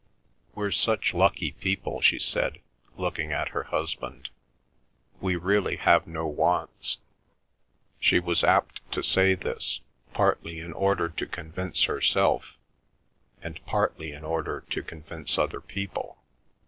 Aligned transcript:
"We're 0.55 0.71
such 0.71 1.13
lucky 1.13 1.51
people," 1.51 2.01
she 2.01 2.17
said, 2.17 2.59
looking 2.97 3.31
at 3.31 3.49
her 3.49 3.65
husband. 3.65 4.31
"We 5.19 5.35
really 5.35 5.75
have 5.75 6.07
no 6.07 6.25
wants." 6.25 6.97
She 7.99 8.17
was 8.19 8.43
apt 8.43 8.81
to 8.93 9.03
say 9.03 9.35
this, 9.35 9.79
partly 10.11 10.59
in 10.59 10.73
order 10.73 11.07
to 11.07 11.27
convince 11.27 11.83
herself, 11.83 12.57
and 13.43 13.63
partly 13.67 14.11
in 14.11 14.23
order 14.23 14.65
to 14.71 14.81
convince 14.81 15.37
other 15.37 15.61
people. 15.61 16.17